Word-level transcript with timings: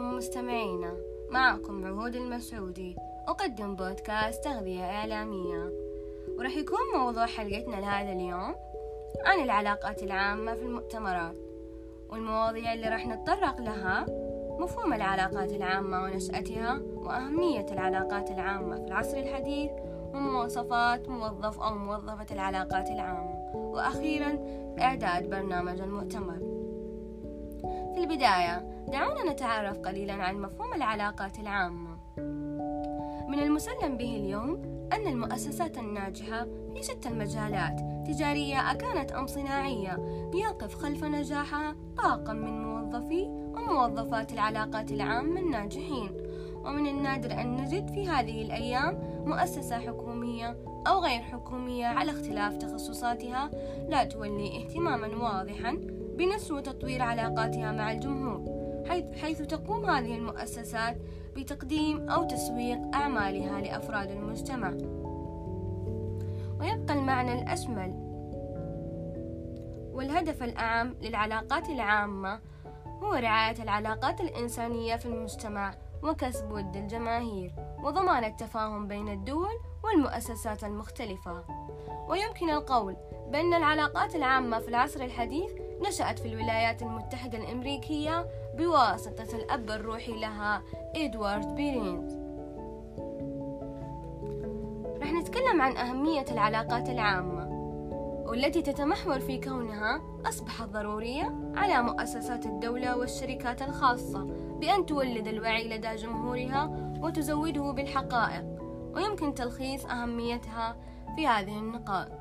عليكم 0.00 0.16
مستمعينا 0.16 0.96
معكم 1.30 1.84
عهود 1.84 2.16
المسعودي 2.16 2.96
أقدم 3.28 3.76
بودكاست 3.76 4.44
تغذية 4.44 4.84
إعلامية. 4.84 5.72
ورح 6.38 6.56
يكون 6.56 6.78
موضوع 6.96 7.26
حلقتنا 7.26 7.76
لهذا 7.76 8.12
اليوم 8.12 8.54
عن 9.24 9.40
العلاقات 9.44 10.02
العامة 10.02 10.54
في 10.54 10.62
المؤتمرات 10.62 11.36
والمواضيع 12.08 12.72
اللي 12.72 12.88
راح 12.88 13.06
نتطرق 13.06 13.60
لها 13.60 14.06
مفهوم 14.58 14.92
العلاقات 14.92 15.52
العامة 15.52 16.02
ونشأتها 16.02 16.80
وأهمية 16.94 17.66
العلاقات 17.72 18.30
العامة 18.30 18.76
في 18.76 18.86
العصر 18.86 19.16
الحديث 19.16 19.70
ومواصفات 20.14 21.08
موظف 21.08 21.60
أو 21.60 21.74
موظفة 21.74 22.34
العلاقات 22.34 22.88
العامة 22.88 23.54
وأخيرا 23.54 24.38
إعداد 24.78 25.30
برنامج 25.30 25.80
المؤتمر. 25.80 26.38
في 27.94 28.00
البداية 28.00 28.79
دعونا 28.92 29.32
نتعرف 29.32 29.78
قليلا 29.78 30.12
عن 30.12 30.40
مفهوم 30.40 30.74
العلاقات 30.74 31.38
العامة. 31.38 31.96
من 33.28 33.38
المسلم 33.38 33.96
به 33.96 34.16
اليوم 34.16 34.62
أن 34.92 35.06
المؤسسات 35.06 35.78
الناجحة 35.78 36.46
في 36.74 36.82
شتى 36.82 37.08
المجالات 37.08 37.80
تجارية 38.06 38.70
أكانت 38.70 39.12
أم 39.12 39.26
صناعية 39.26 39.98
يقف 40.34 40.74
خلف 40.74 41.04
نجاحها 41.04 41.76
طاقم 41.96 42.36
من 42.36 42.62
موظفي 42.62 43.24
وموظفات 43.28 44.32
العلاقات 44.32 44.92
العامة 44.92 45.40
الناجحين. 45.40 46.10
ومن 46.64 46.86
النادر 46.86 47.32
أن 47.32 47.56
نجد 47.56 47.90
في 47.90 48.08
هذه 48.08 48.42
الأيام 48.42 49.22
مؤسسة 49.26 49.78
حكومية 49.78 50.56
أو 50.86 50.98
غير 50.98 51.20
حكومية 51.20 51.86
على 51.86 52.10
اختلاف 52.10 52.56
تخصصاتها 52.56 53.50
لا 53.88 54.04
تولي 54.04 54.62
اهتماما 54.62 55.06
واضحا 55.06 55.72
بنشر 56.18 56.54
وتطوير 56.54 57.02
علاقاتها 57.02 57.72
مع 57.72 57.92
الجمهور. 57.92 58.59
حيث 58.90 59.42
تقوم 59.42 59.86
هذه 59.86 60.16
المؤسسات 60.16 60.96
بتقديم 61.36 62.10
أو 62.10 62.24
تسويق 62.24 62.78
أعمالها 62.94 63.60
لأفراد 63.60 64.10
المجتمع. 64.10 64.70
ويبقى 66.60 66.94
المعنى 66.94 67.42
الأشمل 67.42 68.10
والهدف 69.94 70.42
الأعم 70.42 70.94
للعلاقات 71.02 71.68
العامة 71.68 72.40
هو 72.86 73.14
رعاية 73.14 73.62
العلاقات 73.62 74.20
الإنسانية 74.20 74.96
في 74.96 75.06
المجتمع 75.06 75.74
وكسب 76.02 76.52
ود 76.52 76.76
الجماهير 76.76 77.52
وضمان 77.82 78.24
التفاهم 78.24 78.88
بين 78.88 79.08
الدول 79.08 79.60
والمؤسسات 79.84 80.64
المختلفة. 80.64 81.44
ويمكن 82.08 82.50
القول 82.50 82.96
بأن 83.28 83.54
العلاقات 83.54 84.16
العامة 84.16 84.58
في 84.58 84.68
العصر 84.68 85.04
الحديث 85.04 85.50
نشأت 85.88 86.18
في 86.18 86.28
الولايات 86.28 86.82
المتحدة 86.82 87.38
الأمريكية 87.38 88.26
بواسطة 88.54 89.36
الأب 89.36 89.70
الروحي 89.70 90.12
لها 90.12 90.62
إدوارد 90.96 91.54
بيرينز 91.54 92.18
رح 95.02 95.12
نتكلم 95.12 95.62
عن 95.62 95.76
أهمية 95.76 96.24
العلاقات 96.30 96.88
العامة 96.88 97.50
والتي 98.26 98.62
تتمحور 98.62 99.20
في 99.20 99.40
كونها 99.40 100.00
أصبحت 100.26 100.68
ضرورية 100.68 101.52
على 101.54 101.82
مؤسسات 101.82 102.46
الدولة 102.46 102.96
والشركات 102.96 103.62
الخاصة 103.62 104.24
بأن 104.60 104.86
تولد 104.86 105.26
الوعي 105.26 105.68
لدى 105.68 105.94
جمهورها 105.96 106.92
وتزوده 107.02 107.70
بالحقائق 107.70 108.44
ويمكن 108.94 109.34
تلخيص 109.34 109.86
أهميتها 109.86 110.76
في 111.16 111.26
هذه 111.26 111.58
النقاط. 111.58 112.19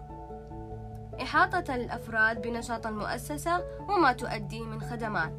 إحاطة 1.21 1.75
الأفراد 1.75 2.41
بنشاط 2.41 2.87
المؤسسة 2.87 3.63
وما 3.89 4.13
تؤديه 4.13 4.63
من 4.63 4.81
خدمات. 4.81 5.33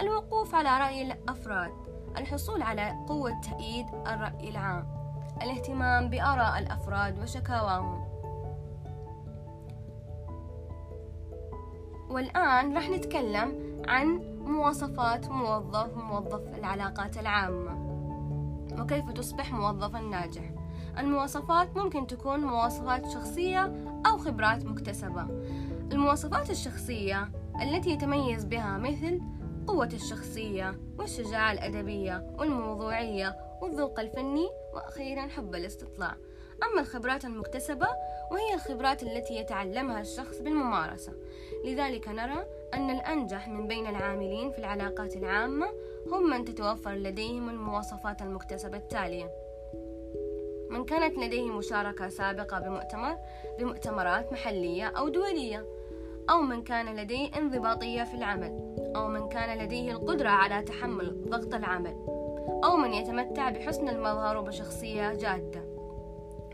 الوقوف 0.00 0.54
على 0.54 0.78
رأي 0.84 1.12
الأفراد. 1.12 1.72
الحصول 2.16 2.62
على 2.62 3.04
قوة 3.08 3.40
تأييد 3.40 3.86
الرأي 4.06 4.48
العام. 4.50 4.86
الاهتمام 5.42 6.10
بآراء 6.10 6.58
الأفراد 6.58 7.18
وشكاواهم. 7.18 8.06
والآن 12.10 12.76
رح 12.76 12.88
نتكلم 12.88 13.76
عن 13.88 14.06
مواصفات 14.44 15.28
موظف 15.28 15.96
موظف 15.96 16.58
العلاقات 16.58 17.18
العامة. 17.18 17.86
وكيف 18.80 19.10
تصبح 19.10 19.52
موظفا 19.52 20.00
ناجح؟ 20.00 20.50
المواصفات 20.98 21.76
ممكن 21.76 22.06
تكون 22.06 22.40
مواصفات 22.40 23.08
شخصية 23.10 23.72
أو 24.06 24.18
خبرات 24.18 24.64
مكتسبة. 24.64 25.26
المواصفات 25.92 26.50
الشخصية 26.50 27.28
التي 27.62 27.90
يتميز 27.90 28.44
بها 28.44 28.78
مثل 28.78 29.20
قوة 29.66 29.90
الشخصية 29.92 30.80
والشجاعة 30.98 31.52
الأدبية 31.52 32.34
والموضوعية 32.38 33.36
والذوق 33.62 34.00
الفني 34.00 34.46
وأخيرا 34.74 35.28
حب 35.28 35.54
الاستطلاع. 35.54 36.16
أما 36.62 36.80
الخبرات 36.80 37.24
المكتسبة 37.24 37.86
وهي 38.30 38.54
الخبرات 38.54 39.02
التي 39.02 39.36
يتعلمها 39.36 40.00
الشخص 40.00 40.38
بالممارسة. 40.38 41.12
لذلك 41.64 42.08
نرى 42.08 42.46
أن 42.74 42.90
الأنجح 42.90 43.48
من 43.48 43.66
بين 43.66 43.86
العاملين 43.86 44.50
في 44.50 44.58
العلاقات 44.58 45.16
العامة 45.16 45.66
هم 46.12 46.30
من 46.30 46.44
تتوفر 46.44 46.92
لديهم 46.92 47.48
المواصفات 47.48 48.22
المكتسبة 48.22 48.76
التالية. 48.76 49.45
من 50.70 50.84
كانت 50.84 51.18
لديه 51.18 51.50
مشاركة 51.50 52.08
سابقة 52.08 52.58
بمؤتمر 52.58 53.16
بمؤتمرات 53.58 54.32
محلية 54.32 54.86
أو 54.86 55.08
دولية 55.08 55.66
أو 56.30 56.42
من 56.42 56.62
كان 56.62 56.96
لديه 56.96 57.28
انضباطية 57.38 58.04
في 58.04 58.14
العمل 58.14 58.74
أو 58.96 59.08
من 59.08 59.28
كان 59.28 59.58
لديه 59.58 59.92
القدرة 59.92 60.28
على 60.28 60.62
تحمل 60.62 61.24
ضغط 61.28 61.54
العمل 61.54 61.96
أو 62.64 62.76
من 62.76 62.94
يتمتع 62.94 63.50
بحسن 63.50 63.88
المظهر 63.88 64.36
وبشخصية 64.36 65.14
جادة. 65.14 65.76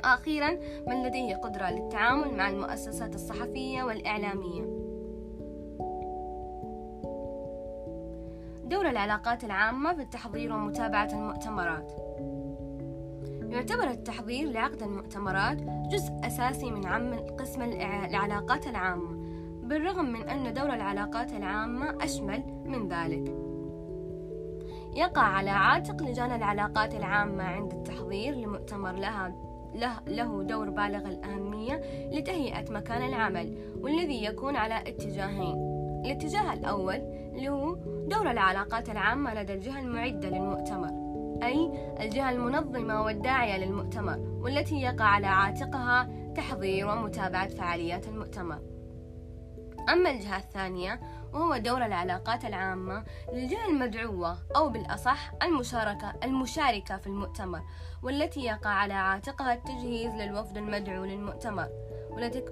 أخيرا 0.05 0.51
من 0.87 1.07
لديه 1.07 1.37
قدرة 1.37 1.71
للتعامل 1.71 2.35
مع 2.35 2.49
المؤسسات 2.49 3.15
الصحفية 3.15 3.83
والإعلامية. 3.83 4.63
دور 8.65 8.89
العلاقات 8.89 9.45
العامة 9.45 9.95
في 9.95 10.03
التحضير 10.03 10.53
ومتابعة 10.53 11.09
المؤتمرات. 11.13 11.93
يعتبر 13.53 13.91
التحضير 13.91 14.51
لعقد 14.51 14.83
المؤتمرات 14.83 15.57
جزء 15.93 16.13
أساسي 16.25 16.71
من 16.71 16.87
عمل 16.87 17.19
قسم 17.19 17.63
العلاقات 17.63 18.67
العامة 18.67 19.11
بالرغم 19.69 20.05
من 20.05 20.29
أن 20.29 20.55
دور 20.55 20.75
العلاقات 20.75 21.33
العامة 21.33 22.05
أشمل 22.05 22.43
من 22.65 22.89
ذلك. 22.89 23.35
يقع 24.97 25.23
على 25.23 25.51
عاتق 25.51 26.03
لجان 26.03 26.33
العلاقات 26.33 26.95
العامة 26.95 27.45
عند 27.45 27.73
التحضير 27.73 28.35
لمؤتمر 28.35 28.93
لها 28.93 29.35
له, 29.75 30.01
له 30.07 30.43
دور 30.43 30.71
بالغ 30.71 31.09
الأهمية 31.09 31.81
لتهيئة 32.13 32.73
مكان 32.73 33.09
العمل 33.09 33.57
والذي 33.81 34.25
يكون 34.25 34.57
على 34.57 34.81
اتجاهين. 34.81 35.55
الاتجاه 36.05 36.53
الأول 36.53 36.95
اللي 37.35 37.49
هو 37.49 37.75
دور 38.09 38.31
العلاقات 38.31 38.91
العامة 38.91 39.35
لدى 39.35 39.55
الجهة 39.55 39.81
المعدة 39.81 40.29
للمؤتمر. 40.29 41.12
أي 41.43 41.71
الجهة 42.01 42.31
المنظمة 42.31 43.03
والداعية 43.03 43.65
للمؤتمر 43.65 44.19
والتي 44.19 44.81
يقع 44.81 45.05
على 45.05 45.27
عاتقها 45.27 46.09
تحضير 46.37 46.89
ومتابعة 46.89 47.49
فعاليات 47.49 48.09
المؤتمر. 48.09 48.59
أما 49.89 50.11
الجهة 50.11 50.37
الثانية 50.37 51.01
وهو 51.33 51.57
دور 51.57 51.87
العلاقات 51.87 52.45
العامة 52.45 53.05
للجهة 53.33 53.69
المدعوة 53.69 54.39
أو 54.57 54.69
بالأصح 54.69 55.33
المشاركة 55.43 56.15
المشاركة 56.25 56.97
في 56.97 57.07
المؤتمر 57.07 57.63
والتي 58.03 58.41
يقع 58.41 58.71
على 58.71 58.95
عاتقها 58.95 59.55
التجهيز 59.55 60.15
للوفد 60.15 60.57
المدعو 60.57 61.05
للمؤتمر. 61.05 61.69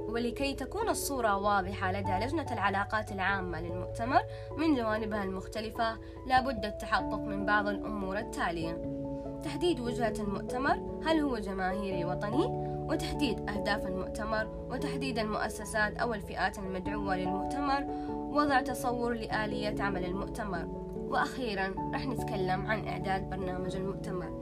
ولكي 0.09 0.55
تكون 0.55 0.89
الصورة 0.89 1.37
واضحة 1.37 1.93
لدى 1.93 2.13
لجنة 2.13 2.53
العلاقات 2.53 3.13
العامة 3.13 3.61
للمؤتمر 3.61 4.21
من 4.57 4.75
جوانبها 4.75 5.25
المختلفة 5.25 5.99
لابد 6.27 6.65
التحقق 6.65 7.21
من 7.21 7.47
بعض 7.47 7.69
الأمور 7.69 8.19
التالية. 8.19 9.01
تحديد 9.45 9.81
وجهة 9.81 10.15
المؤتمر 10.19 11.01
هل 11.07 11.21
هو 11.21 11.39
جماهيري 11.39 12.05
وطني؟ 12.05 12.47
وتحديد 12.91 13.51
أهداف 13.51 13.87
المؤتمر 13.87 14.67
وتحديد 14.71 15.19
المؤسسات 15.19 15.97
أو 15.97 16.15
الفئات 16.15 16.59
المدعوة 16.59 17.17
للمؤتمر. 17.17 17.85
وضع 18.11 18.61
تصور 18.61 19.15
لآلية 19.15 19.83
عمل 19.83 20.05
المؤتمر. 20.05 20.67
وأخيرا 21.11 21.75
رح 21.95 22.07
نتكلم 22.07 22.67
عن 22.67 22.89
إعداد 22.89 23.31
برنامج 23.31 23.77
المؤتمر. 23.77 24.41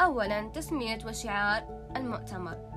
أولا 0.00 0.48
تسمية 0.48 0.98
وشعار 1.06 1.88
المؤتمر. 1.96 2.73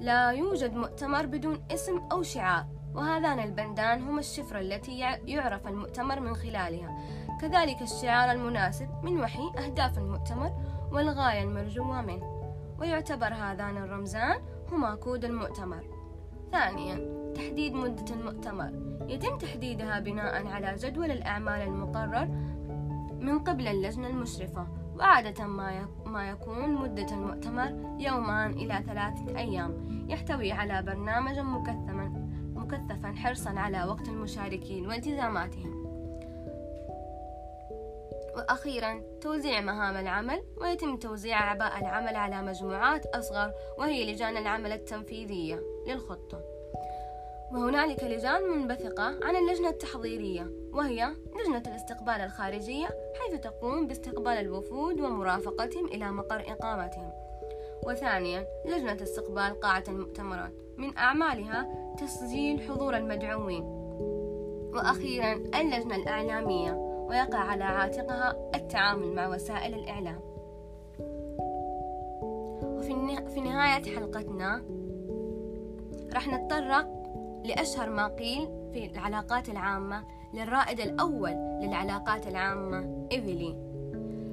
لا 0.00 0.30
يوجد 0.30 0.74
مؤتمر 0.74 1.26
بدون 1.26 1.64
اسم 1.70 1.98
أو 2.12 2.22
شعار 2.22 2.66
وهذان 2.94 3.38
البندان 3.40 4.02
هما 4.02 4.20
الشفرة 4.20 4.60
التي 4.60 4.98
يعرف 5.26 5.66
المؤتمر 5.66 6.20
من 6.20 6.34
خلالها. 6.34 6.98
كذلك 7.40 7.82
الشعار 7.82 8.30
المناسب 8.30 8.88
من 9.02 9.20
وحي 9.20 9.50
أهداف 9.58 9.98
المؤتمر 9.98 10.52
والغاية 10.92 11.42
المرجوة 11.42 12.02
منه. 12.02 12.40
ويعتبر 12.78 13.34
هذان 13.34 13.76
الرمزان 13.76 14.40
هما 14.72 14.94
كود 14.94 15.24
المؤتمر. 15.24 15.84
ثانيا 16.52 17.32
تحديد 17.34 17.72
مدة 17.72 18.14
المؤتمر. 18.14 18.72
يتم 19.08 19.38
تحديدها 19.38 20.00
بناء 20.00 20.46
على 20.46 20.74
جدول 20.74 21.10
الأعمال 21.10 21.62
المقرر 21.62 22.26
من 23.20 23.38
قبل 23.38 23.68
اللجنة 23.68 24.08
المشرفة. 24.08 24.79
وعادة 25.00 25.46
ما 26.06 26.30
يكون 26.30 26.74
مدة 26.74 27.06
المؤتمر 27.12 27.96
يومان 28.00 28.52
إلى 28.52 28.84
ثلاثة 28.86 29.38
أيام 29.38 30.06
يحتوي 30.08 30.52
على 30.52 30.82
برنامج 30.82 31.38
مكثفا 31.38 32.12
مكثفا 32.54 33.14
حرصا 33.16 33.50
على 33.50 33.84
وقت 33.84 34.08
المشاركين 34.08 34.86
والتزاماتهم. 34.86 35.80
وأخيرا 38.36 39.02
توزيع 39.20 39.60
مهام 39.60 39.96
العمل 39.96 40.42
ويتم 40.56 40.96
توزيع 40.96 41.40
أعباء 41.40 41.78
العمل 41.78 42.16
على 42.16 42.42
مجموعات 42.42 43.06
أصغر 43.06 43.52
وهي 43.78 44.12
لجان 44.12 44.36
العمل 44.36 44.72
التنفيذية 44.72 45.62
للخطة. 45.86 46.40
وهنالك 47.52 48.04
لجان 48.04 48.42
منبثقة 48.42 49.04
عن 49.22 49.36
اللجنة 49.36 49.68
التحضيرية 49.68 50.50
وهي 50.72 51.14
لجنة 51.36 51.62
الاستقبال 51.66 52.20
الخارجية 52.20 52.88
حيث 53.30 53.40
تقوم 53.40 53.86
باستقبال 53.86 54.32
الوفود 54.32 55.00
ومرافقتهم 55.00 55.86
إلى 55.86 56.12
مقر 56.12 56.40
إقامتهم؟ 56.40 57.12
وثانيا 57.86 58.46
لجنة 58.66 59.02
استقبال 59.02 59.60
قاعة 59.60 59.84
المؤتمرات. 59.88 60.52
من 60.76 60.98
أعمالها 60.98 61.68
تسجيل 61.98 62.60
حضور 62.60 62.96
المدعوين. 62.96 63.62
وأخيرا 64.74 65.32
اللجنة 65.32 65.96
الإعلامية. 65.96 66.72
ويقع 67.08 67.38
على 67.38 67.64
عاتقها 67.64 68.50
التعامل 68.54 69.14
مع 69.14 69.28
وسائل 69.28 69.74
الإعلام. 69.74 70.20
وفي 72.62 73.40
نهاية 73.40 73.96
حلقتنا 73.96 74.62
راح 76.14 76.28
نتطرق 76.28 76.88
لأشهر 77.44 77.90
ما 77.90 78.06
قيل 78.06 78.48
في 78.72 78.86
العلاقات 78.86 79.48
العامة 79.48 80.04
للرائد 80.34 80.80
الأول 80.80 81.30
للعلاقات 81.30 82.26
العامة 82.26 83.08
إيفيلي. 83.12 83.56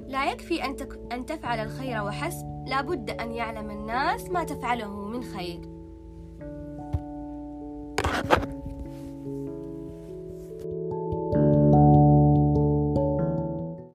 لا 0.08 0.32
يكفي 0.32 0.64
أن, 0.64 0.76
تك... 0.76 0.98
أن 1.12 1.26
تفعل 1.26 1.58
الخير 1.58 2.04
وحسب 2.04 2.64
لابد 2.66 3.10
أن 3.10 3.32
يعلم 3.32 3.70
الناس 3.70 4.30
ما 4.30 4.44
تفعله 4.44 5.08
من 5.08 5.22
خير. 5.22 5.60